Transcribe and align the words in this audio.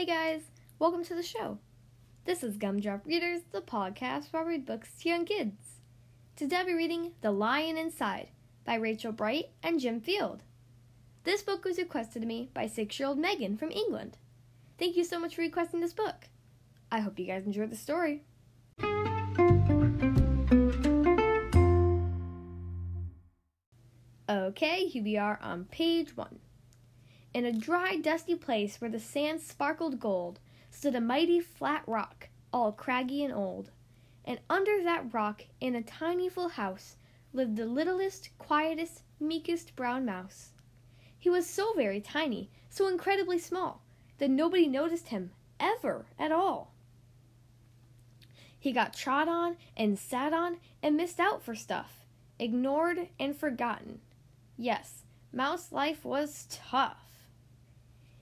Hey 0.00 0.06
guys, 0.06 0.40
welcome 0.78 1.04
to 1.04 1.14
the 1.14 1.22
show. 1.22 1.58
This 2.24 2.42
is 2.42 2.56
Gumdrop 2.56 3.04
Readers, 3.04 3.42
the 3.52 3.60
podcast 3.60 4.32
where 4.32 4.42
I 4.42 4.46
read 4.46 4.64
books 4.64 4.88
to 4.98 5.10
young 5.10 5.26
kids. 5.26 5.82
Today 6.36 6.56
I'll 6.56 6.64
be 6.64 6.72
reading 6.72 7.12
The 7.20 7.30
Lion 7.30 7.76
Inside 7.76 8.28
by 8.64 8.76
Rachel 8.76 9.12
Bright 9.12 9.50
and 9.62 9.78
Jim 9.78 10.00
Field. 10.00 10.42
This 11.24 11.42
book 11.42 11.66
was 11.66 11.76
requested 11.76 12.22
to 12.22 12.26
me 12.26 12.48
by 12.54 12.66
six 12.66 12.98
year 12.98 13.10
old 13.10 13.18
Megan 13.18 13.58
from 13.58 13.70
England. 13.72 14.16
Thank 14.78 14.96
you 14.96 15.04
so 15.04 15.18
much 15.18 15.34
for 15.34 15.42
requesting 15.42 15.80
this 15.80 15.92
book. 15.92 16.30
I 16.90 17.00
hope 17.00 17.18
you 17.18 17.26
guys 17.26 17.44
enjoyed 17.44 17.70
the 17.70 17.76
story. 17.76 18.22
Okay, 24.30 24.86
here 24.86 25.04
we 25.04 25.18
are 25.18 25.38
on 25.42 25.66
page 25.66 26.16
one. 26.16 26.38
In 27.32 27.44
a 27.44 27.52
dry, 27.52 27.96
dusty 27.96 28.34
place 28.34 28.80
where 28.80 28.90
the 28.90 28.98
sand 28.98 29.40
sparkled 29.40 30.00
gold 30.00 30.40
stood 30.70 30.96
a 30.96 31.00
mighty 31.00 31.40
flat 31.40 31.84
rock, 31.86 32.28
all 32.52 32.72
craggy 32.72 33.22
and 33.22 33.32
old. 33.32 33.70
And 34.24 34.40
under 34.50 34.82
that 34.82 35.14
rock, 35.14 35.44
in 35.60 35.76
a 35.76 35.82
tiny 35.82 36.28
full 36.28 36.48
house, 36.48 36.96
lived 37.32 37.56
the 37.56 37.66
littlest, 37.66 38.30
quietest, 38.38 39.02
meekest 39.20 39.76
brown 39.76 40.04
mouse. 40.04 40.50
He 41.18 41.30
was 41.30 41.46
so 41.46 41.72
very 41.74 42.00
tiny, 42.00 42.50
so 42.68 42.88
incredibly 42.88 43.38
small, 43.38 43.82
that 44.18 44.30
nobody 44.30 44.66
noticed 44.66 45.08
him, 45.08 45.30
ever, 45.60 46.06
at 46.18 46.32
all. 46.32 46.72
He 48.58 48.72
got 48.72 48.92
trod 48.92 49.28
on 49.28 49.56
and 49.76 49.98
sat 49.98 50.32
on 50.32 50.58
and 50.82 50.96
missed 50.96 51.20
out 51.20 51.42
for 51.42 51.54
stuff, 51.54 52.04
ignored 52.38 53.08
and 53.18 53.36
forgotten. 53.36 54.00
Yes, 54.56 55.04
mouse 55.32 55.70
life 55.70 56.04
was 56.04 56.46
tough. 56.50 57.09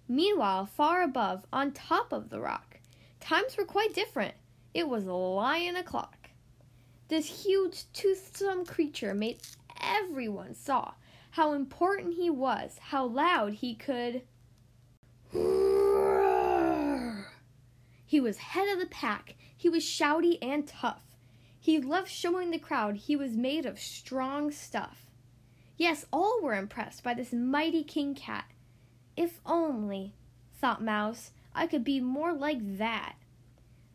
Meanwhile, 0.08 0.66
far 0.66 1.02
above, 1.02 1.44
on 1.52 1.72
top 1.72 2.12
of 2.12 2.30
the 2.30 2.40
rock, 2.40 2.80
times 3.20 3.58
were 3.58 3.66
quite 3.66 3.94
different. 3.94 4.34
It 4.72 4.88
was 4.88 5.04
lion 5.04 5.76
o'clock. 5.76 6.30
This 7.08 7.44
huge, 7.44 7.84
toothsome 7.92 8.64
creature 8.64 9.12
made 9.12 9.40
everyone 9.80 10.54
saw 10.54 10.92
how 11.32 11.52
important 11.52 12.14
he 12.14 12.30
was, 12.30 12.78
how 12.80 13.04
loud 13.04 13.54
he 13.54 13.74
could. 13.74 14.22
He 18.06 18.20
was 18.20 18.38
head 18.38 18.68
of 18.68 18.80
the 18.80 18.88
pack. 18.90 19.34
He 19.56 19.68
was 19.68 19.84
shouty 19.84 20.38
and 20.40 20.66
tough. 20.66 21.02
He 21.60 21.78
loved 21.78 22.08
showing 22.08 22.50
the 22.50 22.58
crowd 22.58 22.96
he 22.96 23.14
was 23.14 23.32
made 23.36 23.66
of 23.66 23.78
strong 23.78 24.50
stuff. 24.50 25.06
Yes, 25.76 26.06
all 26.10 26.40
were 26.42 26.54
impressed 26.54 27.02
by 27.02 27.12
this 27.14 27.32
mighty 27.32 27.84
king 27.84 28.14
cat 28.14 28.46
if 29.18 29.40
only, 29.44 30.14
thought 30.60 30.80
Mouse, 30.80 31.32
I 31.52 31.66
could 31.66 31.82
be 31.82 31.98
more 31.98 32.32
like 32.32 32.78
that. 32.78 33.16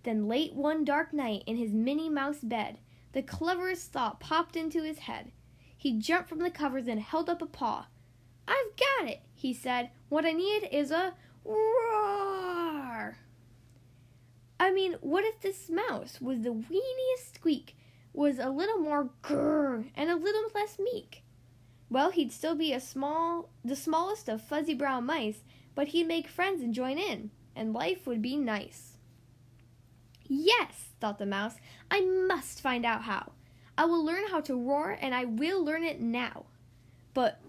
Then 0.03 0.27
late 0.27 0.53
one 0.53 0.83
dark 0.83 1.13
night 1.13 1.43
in 1.47 1.55
his 1.55 1.71
Minnie 1.71 2.09
Mouse 2.09 2.41
bed, 2.43 2.77
the 3.13 3.21
cleverest 3.21 3.93
thought 3.93 4.19
popped 4.19 4.57
into 4.57 4.83
his 4.83 4.99
head. 4.99 5.31
He 5.77 5.97
jumped 5.97 6.27
from 6.27 6.39
the 6.39 6.51
covers 6.51 6.87
and 6.87 6.99
held 6.99 7.29
up 7.29 7.41
a 7.41 7.45
paw. 7.45 7.87
I've 8.45 8.75
got 8.75 9.09
it, 9.09 9.21
he 9.33 9.53
said. 9.53 9.91
What 10.09 10.25
I 10.25 10.33
need 10.33 10.67
is 10.69 10.91
a 10.91 11.13
roar. 11.45 13.17
I 14.59 14.71
mean, 14.73 14.97
what 14.99 15.23
if 15.23 15.39
this 15.39 15.69
mouse 15.69 16.19
was 16.19 16.41
the 16.41 16.53
weeniest 16.53 17.35
squeak, 17.35 17.77
was 18.11 18.39
a 18.39 18.49
little 18.49 18.79
more 18.79 19.09
grrr, 19.23 19.89
and 19.95 20.09
a 20.09 20.17
little 20.17 20.49
less 20.53 20.77
meek? 20.79 21.22
Well, 21.93 22.09
he'd 22.09 22.31
still 22.31 22.55
be 22.55 22.73
a 22.73 22.79
small, 22.79 23.49
the 23.63 23.75
smallest 23.75 24.27
of 24.27 24.41
fuzzy 24.41 24.73
brown 24.73 25.05
mice, 25.05 25.43
but 25.75 25.89
he'd 25.89 26.07
make 26.07 26.27
friends 26.27 26.63
and 26.63 26.73
join 26.73 26.97
in, 26.97 27.29
and 27.55 27.71
life 27.71 28.07
would 28.07 28.19
be 28.19 28.35
nice. 28.35 28.97
Yes, 30.27 30.93
thought 30.99 31.19
the 31.19 31.27
mouse, 31.27 31.57
I 31.91 32.01
must 32.01 32.61
find 32.61 32.83
out 32.83 33.03
how. 33.03 33.33
I 33.77 33.85
will 33.85 34.03
learn 34.03 34.23
how 34.31 34.41
to 34.41 34.55
roar, 34.55 34.97
and 34.99 35.13
I 35.13 35.25
will 35.25 35.63
learn 35.63 35.83
it 35.83 36.01
now. 36.01 36.45
But, 37.13 37.39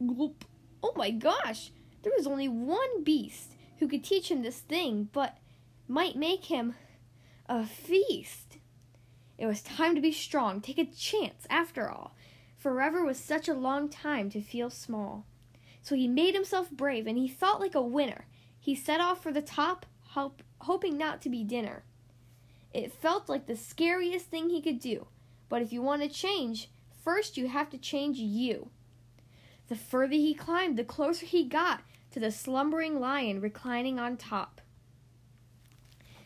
oh 0.00 0.92
my 0.94 1.10
gosh, 1.10 1.72
there 2.04 2.12
was 2.16 2.28
only 2.28 2.46
one 2.46 3.02
beast 3.02 3.56
who 3.80 3.88
could 3.88 4.04
teach 4.04 4.30
him 4.30 4.42
this 4.42 4.60
thing, 4.60 5.08
but 5.12 5.36
might 5.88 6.14
make 6.14 6.44
him 6.44 6.76
a 7.46 7.66
feast. 7.66 8.58
It 9.36 9.46
was 9.46 9.62
time 9.62 9.96
to 9.96 10.00
be 10.00 10.12
strong, 10.12 10.60
take 10.60 10.78
a 10.78 10.84
chance 10.84 11.44
after 11.50 11.90
all. 11.90 12.14
Forever 12.60 13.02
was 13.02 13.18
such 13.18 13.48
a 13.48 13.54
long 13.54 13.88
time 13.88 14.28
to 14.30 14.42
feel 14.42 14.68
small. 14.68 15.24
So 15.80 15.94
he 15.94 16.06
made 16.06 16.34
himself 16.34 16.70
brave, 16.70 17.06
and 17.06 17.16
he 17.16 17.26
thought 17.26 17.58
like 17.58 17.74
a 17.74 17.80
winner. 17.80 18.26
He 18.58 18.74
set 18.74 19.00
off 19.00 19.22
for 19.22 19.32
the 19.32 19.40
top, 19.40 19.86
hoping 20.58 20.98
not 20.98 21.22
to 21.22 21.30
be 21.30 21.42
dinner. 21.42 21.84
It 22.74 22.92
felt 22.92 23.30
like 23.30 23.46
the 23.46 23.56
scariest 23.56 24.26
thing 24.26 24.50
he 24.50 24.60
could 24.60 24.78
do, 24.78 25.06
but 25.48 25.62
if 25.62 25.72
you 25.72 25.80
want 25.80 26.02
to 26.02 26.08
change, 26.10 26.68
first 27.02 27.38
you 27.38 27.48
have 27.48 27.70
to 27.70 27.78
change 27.78 28.18
you. 28.18 28.68
The 29.68 29.76
further 29.76 30.16
he 30.16 30.34
climbed, 30.34 30.76
the 30.76 30.84
closer 30.84 31.24
he 31.24 31.44
got 31.44 31.80
to 32.10 32.20
the 32.20 32.30
slumbering 32.30 33.00
lion 33.00 33.40
reclining 33.40 33.98
on 33.98 34.18
top. 34.18 34.60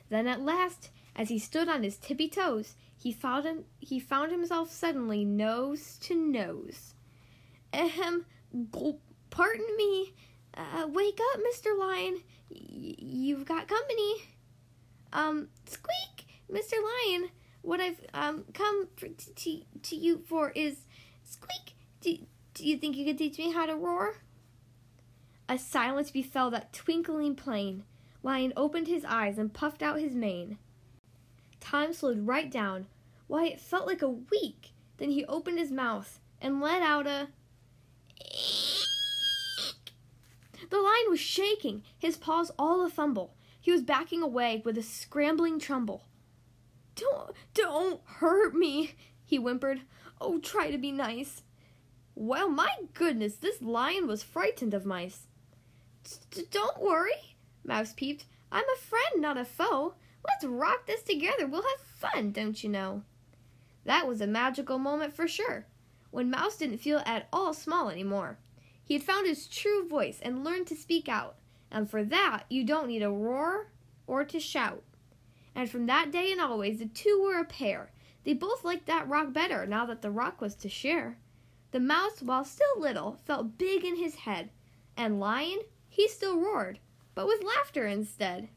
Then 0.09 0.27
at 0.27 0.43
last, 0.43 0.91
as 1.15 1.29
he 1.29 1.39
stood 1.39 1.69
on 1.69 1.85
his 1.85 1.97
tippy 1.97 2.29
toes, 2.29 2.75
he 3.05 3.13
found 3.13 3.45
him 3.45 3.65
he 3.81 4.01
found 4.01 4.33
himself 4.33 4.73
suddenly 4.73 5.27
nose 5.27 5.99
to 6.01 6.15
nose. 6.15 6.95
Ahem, 7.71 8.25
gulp, 8.71 9.03
pardon 9.29 9.67
me. 9.77 10.15
Uh, 10.55 10.87
wake 10.89 11.21
up, 11.35 11.41
Mr. 11.41 11.79
Lion. 11.79 12.23
Y- 12.51 12.95
you've 12.99 13.45
got 13.45 13.69
company. 13.69 14.23
Um, 15.13 15.49
squeak, 15.67 16.29
Mr. 16.51 16.77
Lion. 16.83 17.29
What 17.61 17.79
I've 17.79 18.01
um 18.15 18.47
come 18.55 18.89
for, 18.97 19.09
to 19.09 19.61
to 19.83 19.97
you 19.97 20.23
for 20.27 20.49
is 20.53 20.87
squeak. 21.25 21.77
Do, 22.01 22.17
do 22.55 22.67
you 22.67 22.79
think 22.79 22.97
you 22.97 23.05
could 23.05 23.19
teach 23.19 23.37
me 23.37 23.53
how 23.53 23.67
to 23.67 23.77
roar? 23.77 24.15
A 25.47 25.59
silence 25.59 26.11
befell 26.11 26.51
that 26.53 26.73
twinkling 26.73 27.37
plain. 27.37 27.85
Lion 28.23 28.55
opened 28.57 28.87
his 28.87 29.05
eyes 29.05 29.37
and 29.37 29.53
puffed 29.53 29.83
out 29.83 30.01
his 30.01 30.15
mane. 30.15 30.57
Time 31.61 31.93
slowed 31.93 32.27
right 32.27 32.51
down, 32.51 32.87
why, 33.35 33.47
it 33.47 33.61
felt 33.61 33.89
like 33.89 34.01
a 34.01 34.09
week. 34.09 34.71
Then 34.99 35.11
he 35.11 35.25
opened 35.25 35.59
his 35.59 35.73
mouth 35.73 36.21
and 36.41 36.61
let 36.61 36.83
out 36.83 37.09
a. 37.09 37.29
The 40.71 40.81
lion 40.81 41.11
was 41.11 41.21
shaking, 41.21 41.83
his 41.99 42.17
paws 42.17 42.51
all 42.59 42.85
a 42.85 42.89
fumble. 42.89 43.35
He 43.61 43.71
was 43.71 43.83
backing 43.83 44.23
away 44.23 44.63
with 44.65 44.79
a 44.79 44.83
scrambling 44.83 45.61
tremble. 45.61 46.05
Don't, 46.97 47.33
don't 47.53 48.01
hurt 48.05 48.55
me, 48.55 48.95
he 49.25 49.37
whimpered. 49.37 49.83
Oh, 50.21 50.39
try 50.39 50.71
to 50.71 50.79
be 50.79 50.91
nice. 50.91 51.43
Well, 52.15 52.49
my 52.49 52.71
goodness, 52.93 53.37
this 53.37 53.61
lion 53.63 54.07
was 54.07 54.23
frightened 54.23 54.75
of 54.75 54.87
mice. 54.87 55.27
Don't 56.51 56.81
worry, 56.81 57.37
Mouse 57.63 57.93
peeped. 57.93 58.25
I'm 58.51 58.65
a 58.65 58.81
friend, 58.81 59.21
not 59.21 59.37
a 59.37 59.45
foe. 59.45 59.95
Let's 60.27 60.45
rock 60.45 60.87
this 60.87 61.03
together. 61.03 61.47
We'll 61.47 61.63
have 61.63 62.13
fun, 62.13 62.33
don't 62.33 62.65
you 62.65 62.71
know? 62.71 63.03
That 63.85 64.09
was 64.09 64.21
a 64.21 64.27
magical 64.27 64.79
moment 64.79 65.15
for 65.15 65.29
sure, 65.29 65.67
when 66.11 66.31
Mouse 66.31 66.57
didn't 66.57 66.79
feel 66.79 67.03
at 67.05 67.29
all 67.33 67.53
small 67.53 67.89
anymore. 67.91 68.39
He 68.85 68.95
had 68.95 69.03
found 69.03 69.27
his 69.27 69.47
true 69.47 69.87
voice 69.89 70.21
and 70.23 70.45
learned 70.45 70.67
to 70.69 70.77
speak 70.77 71.09
out, 71.09 71.37
and 71.71 71.89
for 71.89 72.05
that 72.05 72.45
you 72.49 72.65
don't 72.65 72.89
need 72.89 73.01
to 73.01 73.11
roar 73.11 73.73
or 74.07 74.25
to 74.25 74.41
shout. 74.41 74.83
And 75.55 75.71
from 75.71 75.87
that 75.87 76.11
day 76.11 76.33
and 76.33 76.41
always, 76.41 76.79
the 76.79 76.87
two 76.87 77.23
were 77.23 77.39
a 77.39 77.45
pair. 77.45 77.91
They 78.25 78.35
both 78.35 78.65
liked 78.65 78.87
that 78.87 79.09
rock 79.09 79.33
better 79.33 79.67
now 79.67 79.87
that 79.87 80.03
the 80.03 80.11
rock 80.11 80.41
was 80.41 80.55
to 80.57 80.69
share. 80.69 81.19
The 81.71 81.81
mouse, 81.81 82.23
while 82.23 82.45
still 82.45 82.79
little, 82.79 83.19
felt 83.25 83.59
big 83.59 83.85
in 83.85 83.97
his 83.97 84.15
head, 84.15 84.51
and 84.97 85.21
Lion, 85.21 85.61
he 85.89 86.09
still 86.09 86.39
roared, 86.39 86.79
but 87.15 87.27
with 87.27 87.43
laughter 87.43 87.87
instead. 87.87 88.49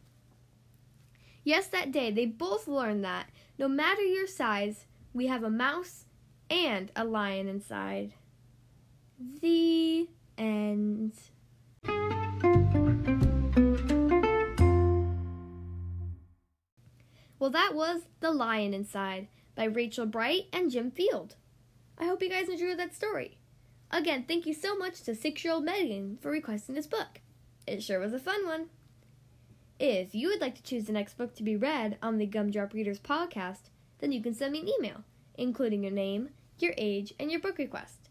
Yes, 1.43 1.67
that 1.67 1.91
day 1.91 2.11
they 2.11 2.25
both 2.25 2.67
learned 2.67 3.03
that, 3.03 3.29
no 3.57 3.67
matter 3.67 4.01
your 4.03 4.27
size, 4.27 4.85
we 5.17 5.25
have 5.25 5.43
a 5.43 5.49
mouse 5.49 6.05
and 6.47 6.91
a 6.95 7.03
lion 7.03 7.47
inside. 7.47 8.13
The 9.41 10.07
end. 10.37 11.13
Well, 17.39 17.49
that 17.49 17.73
was 17.73 18.01
The 18.19 18.31
Lion 18.31 18.75
Inside 18.75 19.27
by 19.55 19.63
Rachel 19.63 20.05
Bright 20.05 20.43
and 20.53 20.69
Jim 20.69 20.91
Field. 20.91 21.35
I 21.97 22.05
hope 22.05 22.21
you 22.21 22.29
guys 22.29 22.47
enjoyed 22.47 22.77
that 22.77 22.93
story. 22.93 23.39
Again, 23.89 24.25
thank 24.27 24.45
you 24.45 24.53
so 24.53 24.77
much 24.77 25.01
to 25.01 25.15
six 25.15 25.43
year 25.43 25.53
old 25.53 25.65
Megan 25.65 26.19
for 26.21 26.29
requesting 26.29 26.75
this 26.75 26.85
book. 26.85 27.21
It 27.65 27.81
sure 27.81 27.99
was 27.99 28.13
a 28.13 28.19
fun 28.19 28.45
one. 28.45 28.67
If 29.79 30.13
you 30.13 30.27
would 30.27 30.41
like 30.41 30.55
to 30.55 30.63
choose 30.63 30.85
the 30.85 30.93
next 30.93 31.17
book 31.17 31.35
to 31.35 31.43
be 31.43 31.55
read 31.55 31.97
on 32.03 32.19
the 32.19 32.27
Gumdrop 32.27 32.73
Readers 32.73 32.99
podcast, 32.99 33.69
then 33.99 34.11
you 34.11 34.21
can 34.21 34.33
send 34.33 34.53
me 34.53 34.61
an 34.61 34.69
email, 34.69 35.03
including 35.35 35.83
your 35.83 35.91
name, 35.91 36.29
your 36.59 36.73
age, 36.77 37.13
and 37.19 37.31
your 37.31 37.39
book 37.39 37.57
request. 37.57 38.09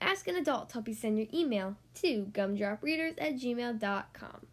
Ask 0.00 0.28
an 0.28 0.36
adult 0.36 0.68
to 0.68 0.74
help 0.74 0.88
you 0.88 0.94
send 0.94 1.18
your 1.18 1.26
email 1.32 1.76
to 1.94 2.26
gumdropreaders 2.32 3.14
at 3.18 3.34
gmail.com. 3.34 4.46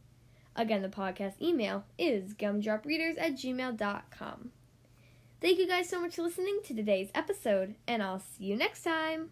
Again, 0.55 0.81
the 0.81 0.89
podcast 0.89 1.41
email 1.41 1.83
is 1.97 2.33
gumdropreaders 2.33 3.19
at 3.19 3.33
gmail.com. 3.33 4.51
Thank 5.41 5.59
you 5.59 5.67
guys 5.67 5.89
so 5.89 5.99
much 5.99 6.15
for 6.15 6.23
listening 6.23 6.61
to 6.65 6.73
today's 6.73 7.09
episode, 7.13 7.75
and 7.87 8.01
I'll 8.01 8.19
see 8.19 8.45
you 8.45 8.55
next 8.55 8.83
time. 8.83 9.31